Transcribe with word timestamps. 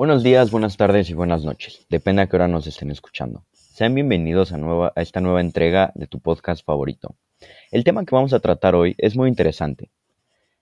Buenos 0.00 0.22
días, 0.22 0.50
buenas 0.50 0.78
tardes 0.78 1.10
y 1.10 1.12
buenas 1.12 1.44
noches. 1.44 1.84
Depende 1.90 2.22
a 2.22 2.26
qué 2.26 2.36
hora 2.36 2.48
nos 2.48 2.66
estén 2.66 2.90
escuchando. 2.90 3.44
Sean 3.52 3.94
bienvenidos 3.94 4.50
a, 4.50 4.56
nueva, 4.56 4.94
a 4.96 5.02
esta 5.02 5.20
nueva 5.20 5.42
entrega 5.42 5.92
de 5.94 6.06
tu 6.06 6.20
podcast 6.20 6.64
favorito. 6.64 7.16
El 7.70 7.84
tema 7.84 8.06
que 8.06 8.14
vamos 8.14 8.32
a 8.32 8.40
tratar 8.40 8.74
hoy 8.74 8.94
es 8.96 9.14
muy 9.14 9.28
interesante. 9.28 9.90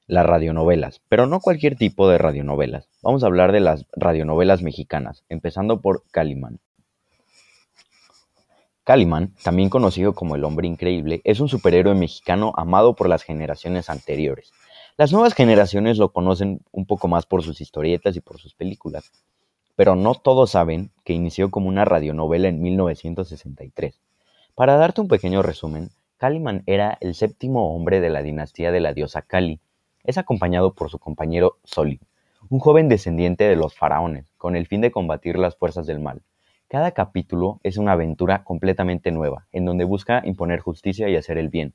Las 0.08 0.26
radionovelas, 0.26 1.02
pero 1.08 1.28
no 1.28 1.38
cualquier 1.38 1.76
tipo 1.76 2.08
de 2.08 2.18
radionovelas. 2.18 2.88
Vamos 3.00 3.22
a 3.22 3.26
hablar 3.26 3.52
de 3.52 3.60
las 3.60 3.86
radionovelas 3.92 4.62
mexicanas, 4.62 5.22
empezando 5.28 5.80
por 5.80 6.02
Calimán. 6.10 6.58
Calimán, 8.82 9.34
también 9.44 9.68
conocido 9.68 10.14
como 10.14 10.34
el 10.34 10.42
hombre 10.42 10.66
increíble, 10.66 11.20
es 11.22 11.38
un 11.38 11.48
superhéroe 11.48 11.94
mexicano 11.94 12.54
amado 12.56 12.96
por 12.96 13.08
las 13.08 13.22
generaciones 13.22 13.88
anteriores. 13.88 14.50
Las 14.98 15.12
nuevas 15.12 15.34
generaciones 15.34 15.96
lo 15.96 16.08
conocen 16.08 16.60
un 16.72 16.84
poco 16.84 17.06
más 17.06 17.24
por 17.24 17.44
sus 17.44 17.60
historietas 17.60 18.16
y 18.16 18.20
por 18.20 18.40
sus 18.40 18.54
películas, 18.54 19.12
pero 19.78 19.94
no 19.94 20.16
todos 20.16 20.50
saben 20.50 20.90
que 21.04 21.12
inició 21.12 21.52
como 21.52 21.68
una 21.68 21.84
radionovela 21.84 22.48
en 22.48 22.60
1963. 22.60 24.00
Para 24.56 24.74
darte 24.76 25.00
un 25.00 25.06
pequeño 25.06 25.40
resumen, 25.40 25.90
Calimán 26.16 26.64
era 26.66 26.98
el 27.00 27.14
séptimo 27.14 27.72
hombre 27.72 28.00
de 28.00 28.10
la 28.10 28.24
dinastía 28.24 28.72
de 28.72 28.80
la 28.80 28.92
diosa 28.92 29.22
Cali. 29.22 29.60
Es 30.02 30.18
acompañado 30.18 30.74
por 30.74 30.90
su 30.90 30.98
compañero 30.98 31.58
Solid, 31.62 32.00
un 32.50 32.58
joven 32.58 32.88
descendiente 32.88 33.44
de 33.44 33.54
los 33.54 33.72
faraones, 33.72 34.26
con 34.36 34.56
el 34.56 34.66
fin 34.66 34.80
de 34.80 34.90
combatir 34.90 35.38
las 35.38 35.54
fuerzas 35.54 35.86
del 35.86 36.00
mal. 36.00 36.22
Cada 36.66 36.90
capítulo 36.90 37.60
es 37.62 37.76
una 37.76 37.92
aventura 37.92 38.42
completamente 38.42 39.12
nueva, 39.12 39.46
en 39.52 39.64
donde 39.64 39.84
busca 39.84 40.22
imponer 40.24 40.58
justicia 40.58 41.08
y 41.08 41.14
hacer 41.14 41.38
el 41.38 41.50
bien. 41.50 41.72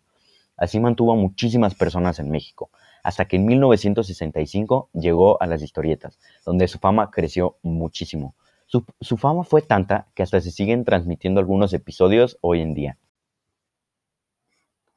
Así 0.58 0.82
mantuvo 0.82 1.14
a 1.14 1.16
muchísimas 1.16 1.74
personas 1.74 2.20
en 2.20 2.30
México, 2.30 2.70
hasta 3.04 3.26
que 3.26 3.36
en 3.36 3.46
1965 3.46 4.90
llegó 4.94 5.42
a 5.42 5.46
las 5.46 5.62
historietas, 5.62 6.20
donde 6.46 6.68
su 6.68 6.80
fama 6.80 7.12
creció 7.12 7.58
muchísimo. 7.62 8.36
Su, 8.66 9.18
fama 9.18 9.44
fue 9.44 9.62
tanta 9.62 10.08
que 10.16 10.24
hasta 10.24 10.42
se 10.42 10.50
siguen 10.50 10.84
transmitiendo 10.84 11.40
algunos 11.40 11.74
episodios 11.74 12.40
hoy 12.42 12.62
en 12.62 12.74
día. 12.74 12.98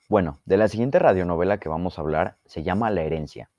Bueno, 0.09 0.41
de 0.47 0.57
la 0.57 0.69
siguiente 0.69 0.99
radionovela 0.99 1.59
que 1.59 1.69
vamos 1.69 1.99
a 1.99 2.01
hablar 2.01 2.39
se 2.47 2.62
llama 2.62 2.91
La 2.91 3.03
herencia. 3.03 3.51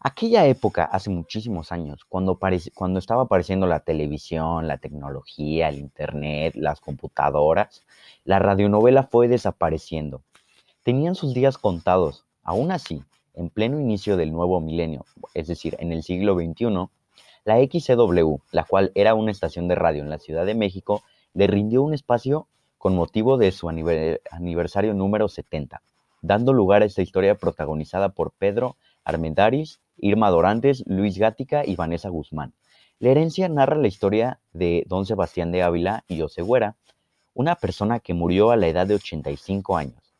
Aquella 0.00 0.44
época, 0.46 0.84
hace 0.84 1.08
muchísimos 1.10 1.72
años, 1.72 2.04
cuando, 2.04 2.38
cuando 2.74 2.98
estaba 2.98 3.22
apareciendo 3.22 3.66
la 3.66 3.80
televisión, 3.80 4.68
la 4.68 4.78
tecnología, 4.78 5.68
el 5.68 5.78
internet, 5.78 6.54
las 6.54 6.80
computadoras, 6.80 7.86
la 8.24 8.38
radionovela 8.38 9.04
fue 9.04 9.26
desapareciendo. 9.26 10.22
Tenían 10.82 11.14
sus 11.14 11.32
días 11.32 11.56
contados. 11.56 12.26
Aún 12.42 12.72
así, 12.72 13.02
en 13.36 13.50
pleno 13.50 13.80
inicio 13.80 14.16
del 14.16 14.32
nuevo 14.32 14.60
milenio, 14.60 15.04
es 15.34 15.46
decir, 15.46 15.76
en 15.78 15.92
el 15.92 16.02
siglo 16.02 16.34
XXI, 16.34 16.88
la 17.44 17.58
XCW, 17.58 18.36
la 18.50 18.64
cual 18.64 18.90
era 18.94 19.14
una 19.14 19.30
estación 19.30 19.68
de 19.68 19.76
radio 19.76 20.02
en 20.02 20.10
la 20.10 20.18
Ciudad 20.18 20.44
de 20.44 20.54
México, 20.54 21.02
le 21.32 21.46
rindió 21.46 21.82
un 21.82 21.94
espacio 21.94 22.48
con 22.78 22.96
motivo 22.96 23.38
de 23.38 23.52
su 23.52 23.68
aniversario 23.68 24.94
número 24.94 25.28
70, 25.28 25.82
dando 26.22 26.52
lugar 26.52 26.82
a 26.82 26.86
esta 26.86 27.02
historia 27.02 27.36
protagonizada 27.36 28.08
por 28.08 28.32
Pedro 28.32 28.76
Armendáriz 29.04 29.80
Irma 29.98 30.30
Dorantes, 30.30 30.84
Luis 30.86 31.18
Gática 31.18 31.64
y 31.64 31.76
Vanessa 31.76 32.08
Guzmán. 32.08 32.54
La 32.98 33.10
herencia 33.10 33.48
narra 33.48 33.76
la 33.76 33.88
historia 33.88 34.40
de 34.52 34.84
don 34.88 35.06
Sebastián 35.06 35.52
de 35.52 35.62
Ávila 35.62 36.04
y 36.08 36.22
Osegüera, 36.22 36.76
una 37.34 37.56
persona 37.56 38.00
que 38.00 38.14
murió 38.14 38.50
a 38.50 38.56
la 38.56 38.68
edad 38.68 38.86
de 38.86 38.94
85 38.94 39.76
años 39.76 40.14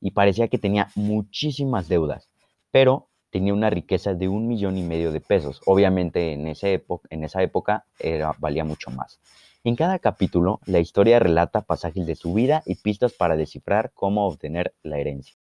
y 0.00 0.10
parecía 0.12 0.48
que 0.48 0.58
tenía 0.58 0.90
muchísimas 0.94 1.88
deudas, 1.88 2.28
pero 2.76 3.08
tenía 3.30 3.54
una 3.54 3.70
riqueza 3.70 4.12
de 4.12 4.28
un 4.28 4.46
millón 4.46 4.76
y 4.76 4.82
medio 4.82 5.10
de 5.10 5.22
pesos. 5.22 5.62
Obviamente 5.64 6.34
en, 6.34 6.46
esa 6.46 7.40
época 7.42 7.86
era, 7.98 8.34
valía 8.36 8.64
mucho 8.64 8.90
más. 8.90 9.18
En 9.64 9.76
cada 9.76 9.98
capítulo, 9.98 10.60
la 10.66 10.78
historia 10.78 11.18
relata 11.18 11.62
pasajes 11.62 12.06
de 12.06 12.16
su 12.16 12.34
vida 12.34 12.62
y 12.66 12.74
pistas 12.74 13.14
para 13.14 13.34
descifrar 13.34 13.92
cómo 13.94 14.26
obtener 14.26 14.74
la 14.82 14.98
herencia. 14.98 15.38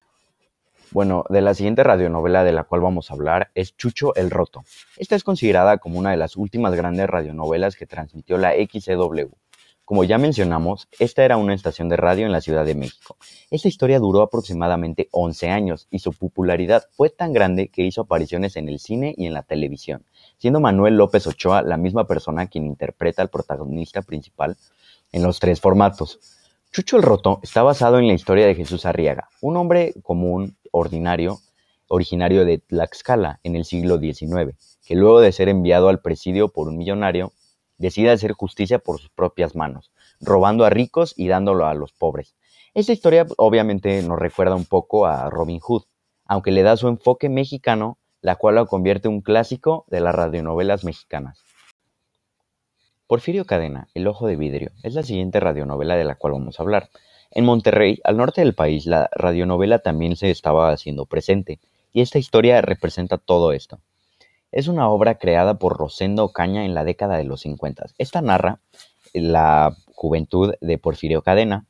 Bueno, 0.92 1.26
de 1.28 1.42
la 1.42 1.54
siguiente 1.54 1.84
radionovela 1.84 2.46
de 2.46 2.54
la 2.54 2.64
cual 2.64 2.80
vamos 2.80 3.12
a 3.12 3.16
hablar 3.16 3.52
es 3.54 3.76
Chucho 3.76 4.16
el 4.16 4.32
Roto. 4.32 4.64
Esta 4.96 5.18
es 5.18 5.26
considerada 5.26 5.78
como 5.80 6.00
una 6.00 6.12
de 6.12 6.18
las 6.18 6.38
últimas 6.38 6.74
grandes 6.74 7.10
radionovelas 7.10 7.76
que 7.76 7.86
transmitió 7.86 8.38
la 8.38 8.54
XCW. 8.54 9.28
Como 9.86 10.04
ya 10.04 10.18
mencionamos, 10.18 10.88
esta 10.98 11.24
era 11.24 11.38
una 11.38 11.54
estación 11.54 11.90
de 11.90 11.96
radio 11.96 12.26
en 12.26 12.32
la 12.32 12.42
Ciudad 12.42 12.66
de 12.66 12.74
México. 12.74 13.18
Esta 13.52 13.68
historia 13.68 14.00
duró 14.00 14.24
aproximadamente 14.24 15.10
11 15.12 15.50
años 15.50 15.88
y 15.92 16.00
su 16.00 16.12
popularidad 16.12 16.86
fue 16.92 17.12
tan 17.12 17.34
grande 17.34 17.68
que 17.68 17.84
hizo 17.84 18.02
apariciones 18.02 18.56
en 18.56 18.68
el 18.68 18.80
cine 18.80 19.14
y 19.16 19.28
en 19.28 19.34
la 19.36 19.44
televisión, 19.44 20.04
siendo 20.40 20.60
Manuel 20.60 20.96
López 20.96 21.28
Ochoa 21.28 21.62
la 21.62 21.78
misma 21.78 22.08
persona 22.08 22.48
quien 22.48 22.66
interpreta 22.66 23.22
al 23.22 23.30
protagonista 23.30 24.02
principal 24.02 24.58
en 25.12 25.22
los 25.22 25.40
tres 25.40 25.62
formatos. 25.62 26.20
Chucho 26.72 26.98
el 26.98 27.04
Roto 27.04 27.40
está 27.44 27.62
basado 27.62 28.00
en 28.00 28.08
la 28.08 28.14
historia 28.14 28.48
de 28.48 28.56
Jesús 28.56 28.88
Arriaga, 28.88 29.30
un 29.40 29.56
hombre 29.56 29.94
común 30.02 30.58
ordinario 30.72 31.40
originario 31.88 32.44
de 32.44 32.58
Tlaxcala 32.58 33.40
en 33.44 33.56
el 33.56 33.66
siglo 33.66 34.00
XIX, 34.00 34.56
que 34.86 34.96
luego 34.96 35.22
de 35.22 35.32
ser 35.32 35.50
enviado 35.50 35.90
al 35.90 36.02
presidio 36.02 36.50
por 36.50 36.68
un 36.68 36.78
millonario, 36.78 37.34
decide 37.78 38.12
hacer 38.12 38.34
justicia 38.34 38.80
por 38.80 39.00
sus 39.00 39.10
propias 39.10 39.56
manos, 39.56 39.92
robando 40.20 40.66
a 40.66 40.70
ricos 40.70 41.14
y 41.18 41.28
dándolo 41.28 41.66
a 41.66 41.74
los 41.74 41.94
pobres. 41.94 42.36
Esta 42.74 42.94
historia 42.94 43.26
obviamente 43.38 44.02
nos 44.04 44.20
recuerda 44.20 44.56
un 44.56 44.66
poco 44.66 45.06
a 45.06 45.30
Robin 45.30 45.60
Hood, 45.60 45.84
aunque 46.26 46.52
le 46.52 46.64
da 46.64 46.78
su 46.78 46.88
enfoque 46.88 47.30
mexicano, 47.30 47.98
la 48.22 48.36
cual 48.36 48.56
lo 48.56 48.68
convierte 48.68 49.08
en 49.08 49.16
un 49.16 49.22
clásico 49.22 49.86
de 49.88 50.02
las 50.02 50.16
radionovelas 50.16 50.84
mexicanas. 50.84 51.44
Porfirio 53.08 53.46
Cadena, 53.46 53.88
El 53.94 54.08
Ojo 54.08 54.26
de 54.26 54.36
Vidrio, 54.36 54.72
es 54.82 54.96
la 54.96 55.04
siguiente 55.04 55.40
radionovela 55.40 55.96
de 55.96 56.06
la 56.06 56.16
cual 56.16 56.34
vamos 56.34 56.60
a 56.60 56.64
hablar. 56.64 56.90
En 57.30 57.46
Monterrey, 57.46 58.00
al 58.04 58.18
norte 58.18 58.42
del 58.42 58.56
país, 58.56 58.88
la 58.88 59.10
radionovela 59.14 59.80
también 59.80 60.16
se 60.16 60.32
estaba 60.32 60.72
haciendo 60.72 61.06
presente, 61.06 61.60
y 61.94 62.02
esta 62.02 62.18
historia 62.18 62.62
representa 62.62 63.18
todo 63.20 63.52
esto. 63.52 63.80
Es 64.52 64.68
una 64.68 64.90
obra 64.90 65.18
creada 65.18 65.60
por 65.60 65.78
Rosendo 65.78 66.26
Ocaña 66.26 66.66
en 66.66 66.74
la 66.74 66.84
década 66.84 67.18
de 67.18 67.24
los 67.24 67.42
50. 67.42 67.88
Esta 67.98 68.22
narra 68.22 68.60
la 69.14 69.76
juventud 69.94 70.56
de 70.62 70.78
Porfirio 70.78 71.22
Cadena, 71.22 71.66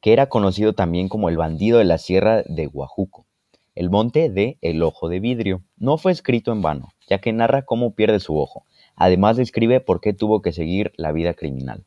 que 0.00 0.12
era 0.12 0.28
conocido 0.28 0.72
también 0.72 1.08
como 1.08 1.28
el 1.28 1.36
bandido 1.36 1.78
de 1.78 1.84
la 1.84 1.98
sierra 1.98 2.42
de 2.42 2.66
Guajuco, 2.66 3.26
el 3.74 3.90
monte 3.90 4.30
de 4.30 4.58
El 4.60 4.82
Ojo 4.82 5.08
de 5.08 5.20
Vidrio. 5.20 5.62
No 5.76 5.98
fue 5.98 6.12
escrito 6.12 6.52
en 6.52 6.62
vano, 6.62 6.88
ya 7.08 7.18
que 7.20 7.32
narra 7.32 7.62
cómo 7.62 7.94
pierde 7.94 8.20
su 8.20 8.38
ojo. 8.38 8.64
Además 8.96 9.36
describe 9.36 9.80
por 9.80 10.00
qué 10.00 10.12
tuvo 10.12 10.42
que 10.42 10.52
seguir 10.52 10.92
la 10.96 11.12
vida 11.12 11.34
criminal. 11.34 11.84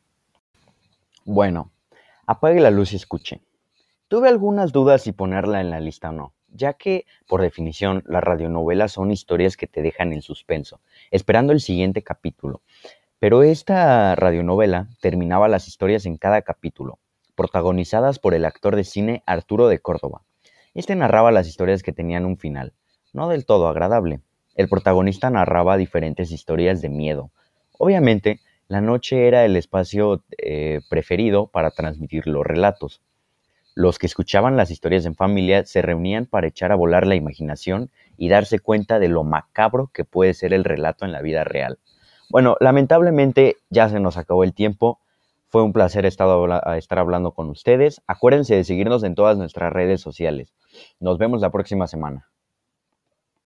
Bueno, 1.24 1.70
Apague 2.26 2.60
la 2.60 2.70
luz 2.70 2.94
y 2.94 2.96
escuche. 2.96 3.42
Tuve 4.08 4.28
algunas 4.30 4.72
dudas 4.72 5.02
si 5.02 5.12
ponerla 5.12 5.60
en 5.60 5.68
la 5.68 5.80
lista 5.80 6.08
o 6.08 6.12
no, 6.12 6.32
ya 6.54 6.72
que, 6.72 7.04
por 7.28 7.42
definición, 7.42 8.02
las 8.06 8.24
radionovelas 8.24 8.92
son 8.92 9.10
historias 9.10 9.56
que 9.56 9.66
te 9.66 9.82
dejan 9.82 10.12
en 10.12 10.22
suspenso, 10.22 10.80
esperando 11.10 11.52
el 11.52 11.60
siguiente 11.60 12.02
capítulo. 12.02 12.62
Pero 13.18 13.42
esta 13.42 14.14
radionovela 14.14 14.88
terminaba 15.00 15.48
las 15.48 15.68
historias 15.68 16.06
en 16.06 16.16
cada 16.16 16.42
capítulo, 16.42 16.98
protagonizadas 17.34 18.18
por 18.18 18.34
el 18.34 18.44
actor 18.44 18.76
de 18.76 18.84
cine 18.84 19.22
Arturo 19.26 19.68
de 19.68 19.80
Córdoba. 19.80 20.22
Este 20.74 20.94
narraba 20.94 21.32
las 21.32 21.48
historias 21.48 21.82
que 21.82 21.92
tenían 21.92 22.24
un 22.24 22.38
final, 22.38 22.72
no 23.12 23.28
del 23.28 23.46
todo 23.46 23.68
agradable. 23.68 24.20
El 24.54 24.68
protagonista 24.68 25.30
narraba 25.30 25.76
diferentes 25.76 26.30
historias 26.30 26.80
de 26.80 26.88
miedo. 26.88 27.30
Obviamente, 27.78 28.40
la 28.68 28.80
noche 28.80 29.26
era 29.26 29.44
el 29.44 29.56
espacio 29.56 30.24
eh, 30.38 30.80
preferido 30.88 31.48
para 31.48 31.70
transmitir 31.70 32.26
los 32.26 32.44
relatos. 32.44 33.02
Los 33.76 33.98
que 33.98 34.06
escuchaban 34.06 34.56
las 34.56 34.70
historias 34.70 35.04
en 35.04 35.16
familia 35.16 35.66
se 35.66 35.82
reunían 35.82 36.26
para 36.26 36.46
echar 36.46 36.70
a 36.70 36.76
volar 36.76 37.06
la 37.06 37.16
imaginación 37.16 37.90
y 38.16 38.28
darse 38.28 38.60
cuenta 38.60 39.00
de 39.00 39.08
lo 39.08 39.24
macabro 39.24 39.90
que 39.92 40.04
puede 40.04 40.32
ser 40.34 40.52
el 40.54 40.62
relato 40.62 41.04
en 41.04 41.10
la 41.10 41.22
vida 41.22 41.42
real. 41.42 41.78
Bueno, 42.30 42.56
lamentablemente 42.60 43.56
ya 43.70 43.88
se 43.88 43.98
nos 43.98 44.16
acabó 44.16 44.44
el 44.44 44.54
tiempo. 44.54 45.00
Fue 45.48 45.62
un 45.62 45.72
placer 45.72 46.06
estar, 46.06 46.28
hablando 46.98 47.32
con 47.32 47.50
ustedes. 47.50 48.00
Acuérdense 48.06 48.54
de 48.54 48.64
seguirnos 48.64 49.02
en 49.02 49.14
todas 49.14 49.36
nuestras 49.36 49.72
redes 49.72 50.00
sociales. 50.00 50.54
Nos 51.00 51.18
vemos 51.18 51.40
la 51.40 51.50
próxima 51.50 51.86
semana. 51.86 52.28